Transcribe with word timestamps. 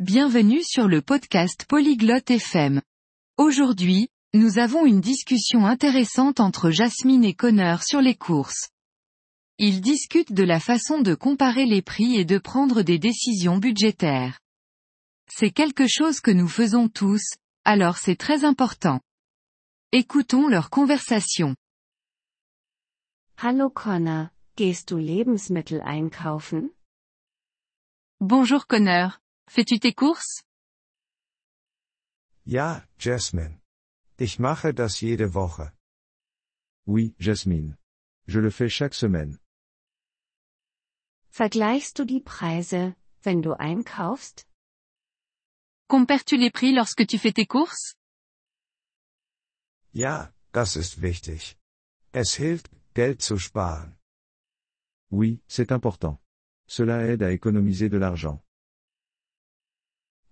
Bienvenue 0.00 0.62
sur 0.62 0.88
le 0.88 1.00
podcast 1.00 1.64
Polyglotte 1.66 2.30
FM. 2.30 2.82
Aujourd'hui, 3.38 4.10
nous 4.34 4.58
avons 4.58 4.84
une 4.84 5.00
discussion 5.00 5.64
intéressante 5.64 6.38
entre 6.38 6.68
Jasmine 6.70 7.24
et 7.24 7.32
Connor 7.32 7.82
sur 7.82 8.02
les 8.02 8.14
courses. 8.14 8.68
Ils 9.56 9.80
discutent 9.80 10.34
de 10.34 10.42
la 10.44 10.60
façon 10.60 11.00
de 11.00 11.14
comparer 11.14 11.64
les 11.64 11.80
prix 11.80 12.16
et 12.16 12.26
de 12.26 12.36
prendre 12.36 12.82
des 12.82 12.98
décisions 12.98 13.56
budgétaires. 13.56 14.38
C'est 15.32 15.50
quelque 15.50 15.86
chose 15.88 16.20
que 16.20 16.30
nous 16.30 16.48
faisons 16.48 16.90
tous, 16.90 17.22
alors 17.64 17.96
c'est 17.96 18.16
très 18.16 18.44
important. 18.44 19.00
Écoutons 19.92 20.46
leur 20.46 20.68
conversation. 20.68 21.56
Hallo 23.38 23.70
Connor, 23.70 24.26
gehst 24.58 24.92
du 24.92 25.00
Lebensmittel 25.00 25.80
einkaufen? 25.86 26.68
Bonjour 28.20 28.66
Connor. 28.66 29.20
Fais-tu 29.48 29.78
tes 29.78 29.92
courses? 29.94 30.42
Ja, 32.44 32.86
Jasmine. 32.98 33.60
Ich 34.18 34.38
mache 34.38 34.72
das 34.74 35.00
jede 35.00 35.34
Woche. 35.34 35.72
Oui, 36.86 37.14
Jasmine. 37.18 37.76
Je 38.26 38.40
le 38.40 38.50
fais 38.50 38.68
chaque 38.70 38.94
semaine. 38.94 39.38
Vergleichst 41.30 41.98
du 41.98 42.04
die 42.04 42.20
Preise, 42.20 42.96
wenn 43.22 43.42
du 43.42 43.52
einkaufst? 43.52 44.46
Compares-tu 45.88 46.36
les 46.36 46.50
prix 46.50 46.72
lorsque 46.72 47.06
tu 47.06 47.18
fais 47.18 47.32
tes 47.32 47.46
courses? 47.46 47.94
Ja, 49.92 50.32
das 50.52 50.76
ist 50.76 51.00
wichtig. 51.02 51.56
Es 52.12 52.34
hilft, 52.34 52.70
Geld 52.94 53.22
zu 53.22 53.38
sparen. 53.38 53.96
Oui, 55.10 55.40
c'est 55.46 55.70
important. 55.70 56.18
Cela 56.66 57.06
aide 57.06 57.22
à 57.22 57.30
économiser 57.32 57.88
de 57.88 57.98
l'argent. 57.98 58.42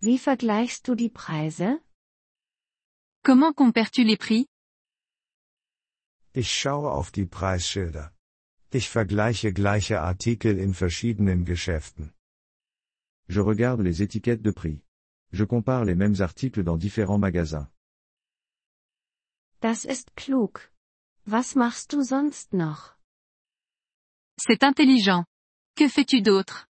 Wie 0.07 0.19
vergleichst 0.19 0.87
du 0.87 0.95
die 0.95 1.09
Preise? 1.09 1.81
Comment 3.25 3.57
compares-tu 3.57 4.03
les 4.03 4.19
prix? 4.19 4.47
Ich 6.35 6.53
schaue 6.53 6.91
auf 6.91 7.11
die 7.11 7.25
Preisschilder. 7.25 8.13
Ich 8.71 8.91
vergleiche 8.91 9.55
gleiche 9.55 10.03
Artikel 10.03 10.59
in 10.59 10.75
verschiedenen 10.75 11.47
Geschäften. 11.47 12.13
Je 13.29 13.41
regarde 13.41 13.83
les 13.83 14.03
étiquettes 14.03 14.43
de 14.43 14.53
prix. 14.53 14.83
Je 15.33 15.47
compare 15.47 15.87
les 15.87 15.97
mêmes 15.97 16.21
articles 16.21 16.65
dans 16.65 16.77
différents 16.77 17.21
magasins. 17.27 17.71
Das 19.61 19.87
ist 19.87 20.15
klug. 20.17 20.71
Was 21.25 21.55
machst 21.55 21.95
du 21.95 22.03
sonst 22.03 22.53
noch? 22.53 22.95
C'est 24.37 24.63
intelligent. 24.63 25.25
Que 25.77 25.89
fais-tu 25.89 26.21
d'autre? 26.21 26.67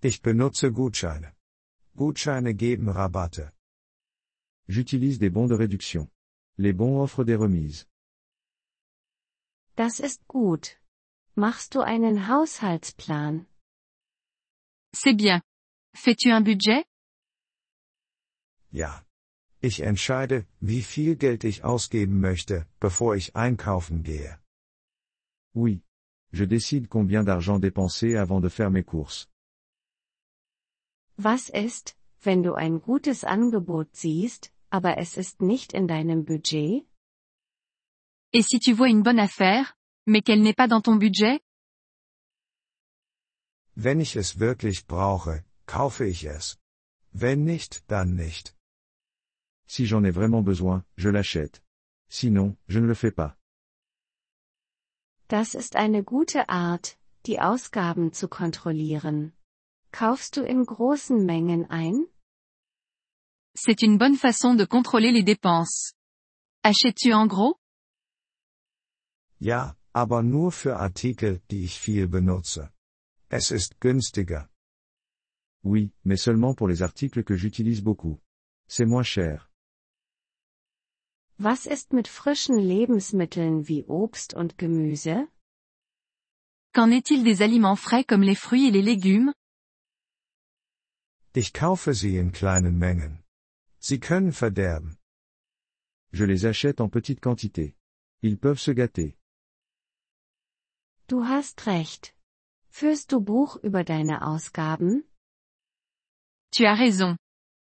Ich 0.00 0.22
benutze 0.22 0.72
Gutscheine. 0.72 1.34
Gutscheine 1.96 2.54
geben 2.54 2.88
Rabatte. 2.88 3.52
J'utilise 4.68 5.18
des 5.18 5.30
bons 5.30 5.48
de 5.48 5.54
réduction. 5.54 6.08
Les 6.58 6.72
bons 6.72 7.00
offrent 7.02 7.24
des 7.24 7.36
remises. 7.36 7.86
Das 9.76 10.00
ist 10.00 10.26
gut. 10.28 10.78
Machst 11.34 11.74
du 11.74 11.80
einen 11.80 12.28
Haushaltsplan? 12.28 13.46
C'est 14.94 15.14
bien. 15.14 15.40
Fais-tu 15.94 16.30
un 16.30 16.42
budget? 16.42 16.84
Ja. 18.70 19.04
Ich 19.60 19.80
entscheide, 19.80 20.46
wie 20.60 20.82
viel 20.82 21.16
Geld 21.16 21.44
ich 21.44 21.62
ausgeben 21.62 22.20
möchte, 22.20 22.66
bevor 22.80 23.14
ich 23.16 23.36
einkaufen 23.36 24.02
gehe. 24.02 24.38
Oui. 25.54 25.82
Je 26.32 26.46
décide 26.46 26.88
combien 26.88 27.24
d'argent 27.24 27.58
dépenser 27.58 28.16
avant 28.16 28.40
de 28.40 28.48
faire 28.48 28.70
mes 28.70 28.82
courses. 28.82 29.28
Was 31.24 31.48
ist, 31.50 31.96
wenn 32.22 32.42
du 32.42 32.54
ein 32.54 32.80
gutes 32.80 33.22
Angebot 33.22 33.94
siehst, 33.94 34.50
aber 34.70 34.98
es 34.98 35.16
ist 35.16 35.40
nicht 35.40 35.72
in 35.72 35.86
deinem 35.86 36.24
Budget? 36.24 36.84
Et 38.32 38.44
si 38.44 38.58
tu 38.58 38.74
vois 38.76 38.88
une 38.88 39.04
bonne 39.04 39.20
affaire, 39.20 39.76
mais 40.04 40.22
qu'elle 40.22 40.42
n'est 40.42 40.56
pas 40.56 40.66
dans 40.66 40.82
ton 40.82 40.98
budget? 40.98 41.40
Wenn 43.76 44.00
ich 44.00 44.16
es 44.16 44.40
wirklich 44.40 44.88
brauche, 44.88 45.44
kaufe 45.66 46.04
ich 46.04 46.24
es. 46.24 46.58
Wenn 47.12 47.44
nicht, 47.44 47.84
dann 47.88 48.16
nicht. 48.16 48.56
Si 49.68 49.86
j'en 49.86 50.04
ai 50.04 50.10
vraiment 50.10 50.42
besoin, 50.44 50.84
je 50.96 51.10
l'achète. 51.10 51.62
Sinon, 52.08 52.56
je 52.66 52.80
ne 52.80 52.86
le 52.88 52.94
fais 52.94 53.12
pas. 53.14 53.36
Das 55.28 55.54
ist 55.54 55.76
eine 55.76 56.02
gute 56.02 56.48
Art, 56.48 56.98
die 57.26 57.38
Ausgaben 57.38 58.12
zu 58.12 58.26
kontrollieren. 58.26 59.32
Kaufst 59.92 60.36
du 60.36 60.42
in 60.42 60.64
großen 60.64 61.24
Mengen 61.26 61.70
ein? 61.70 62.06
C'est 63.54 63.82
une 63.82 63.98
bonne 63.98 64.16
façon 64.16 64.54
de 64.54 64.64
contrôler 64.64 65.12
les 65.12 65.22
dépenses. 65.22 65.92
Achètes-tu 66.64 67.12
en 67.12 67.26
gros? 67.26 67.56
Ja, 69.38 69.76
aber 69.92 70.22
nur 70.22 70.52
für 70.52 70.78
Artikel, 70.78 71.42
die 71.50 71.64
ich 71.64 71.78
viel 71.78 72.08
benutze. 72.08 72.72
Es 73.28 73.50
ist 73.50 73.80
günstiger. 73.80 74.48
Oui, 75.62 75.92
mais 76.04 76.22
seulement 76.22 76.54
pour 76.54 76.68
les 76.68 76.82
articles 76.82 77.22
que 77.22 77.36
j'utilise 77.36 77.82
beaucoup. 77.82 78.18
C'est 78.68 78.86
moins 78.86 79.04
cher. 79.06 79.50
Was 81.38 81.66
ist 81.66 81.92
mit 81.92 82.08
frischen 82.08 82.56
Lebensmitteln 82.58 83.68
wie 83.68 83.84
Obst 83.88 84.32
und 84.32 84.56
Gemüse? 84.58 85.28
Qu'en 86.72 86.90
est-il 86.90 87.24
des 87.24 87.42
aliments 87.42 87.76
frais 87.76 88.04
comme 88.04 88.22
les 88.22 88.36
fruits 88.36 88.68
et 88.68 88.70
les 88.70 88.82
légumes? 88.82 89.34
Ich 91.34 91.52
kaufe 91.54 91.94
sie 91.94 92.18
in 92.18 92.32
kleinen 92.32 92.78
Mengen. 92.78 93.24
Sie 93.78 93.98
können 93.98 94.32
verderben. 94.32 94.98
Je 96.12 96.26
les 96.26 96.44
achète 96.44 96.80
en 96.80 96.90
petite 96.90 97.20
quantité. 97.20 97.74
Ils 98.22 98.38
peuvent 98.38 98.60
se 98.60 98.72
gâter. 98.72 99.16
Du 101.08 101.24
hast 101.24 101.66
recht. 101.66 102.14
Führst 102.70 103.12
du 103.12 103.20
Buch 103.20 103.56
über 103.62 103.82
deine 103.82 104.22
Ausgaben? 104.22 105.04
Tu 106.52 106.66
as 106.66 106.78
raison. 106.78 107.16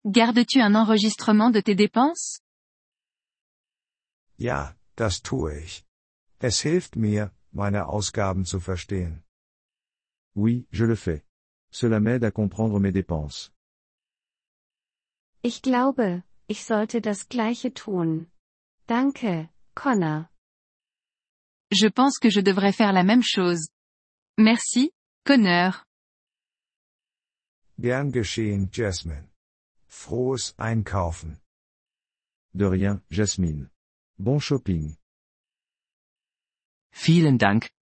Gardes-tu 0.05 0.59
un 0.59 0.75
enregistrement 0.75 1.49
de 1.49 1.61
tes 1.61 1.75
dépenses? 1.75 2.41
Ja, 4.37 4.75
das 4.97 5.21
tue 5.21 5.57
ich. 5.59 5.85
Es 6.39 6.59
hilft 6.59 6.97
mir, 6.97 7.31
meine 7.53 7.87
Ausgaben 7.87 8.43
zu 8.43 8.59
verstehen. 8.59 9.23
Oui, 10.35 10.67
je 10.69 10.85
le 10.85 10.97
fais. 10.97 11.23
Cela 11.73 11.99
m'aide 11.99 12.23
à 12.23 12.31
comprendre 12.31 12.79
mes 12.79 12.91
dépenses. 12.91 13.51
Ich 15.41 15.61
glaube, 15.63 16.21
ich 16.47 16.63
sollte 16.63 17.01
das 17.01 17.27
gleiche 17.27 17.73
tun. 17.73 18.27
Danke, 18.87 19.49
Connor. 19.73 20.29
Je 21.71 21.87
pense 21.87 22.19
que 22.19 22.29
je 22.29 22.41
devrais 22.41 22.73
faire 22.73 22.93
la 22.93 23.03
même 23.03 23.23
chose. 23.23 23.69
Merci, 24.37 24.91
Connor. 25.25 25.83
Gern 27.79 28.11
geschehen, 28.11 28.69
Jasmine. 28.71 29.27
Frohes 29.87 30.53
Einkaufen. 30.59 31.39
De 32.53 32.65
rien, 32.65 33.01
Jasmine. 33.09 33.71
Bon 34.19 34.37
shopping. 34.39 34.95
Vielen 36.91 37.39
Dank, 37.39 37.71